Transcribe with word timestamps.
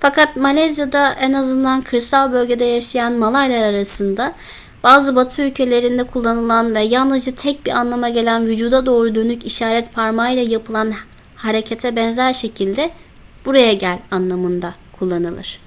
fakat 0.00 0.36
malezya'da 0.36 1.12
en 1.14 1.32
azından 1.32 1.82
kırsal 1.82 2.32
bölgede 2.32 2.64
yaşayan 2.64 3.12
malaylar 3.12 3.62
arasında 3.62 4.34
bazı 4.82 5.16
batı 5.16 5.42
ülkelerinde 5.42 6.04
kullanılan 6.06 6.74
ve 6.74 6.80
yalnızca 6.80 7.34
tek 7.34 7.66
bir 7.66 7.70
anlama 7.70 8.08
gelen 8.08 8.46
vücuda 8.46 8.86
doğru 8.86 9.14
dönük 9.14 9.44
işaret 9.46 9.92
parmağıyla 9.94 10.42
yapılan 10.42 10.92
harekete 11.36 11.96
benzer 11.96 12.32
şekilde 12.32 12.90
buraya 13.44 13.72
gel 13.72 13.98
anlamında 14.10 14.74
kullanılır 14.98 15.60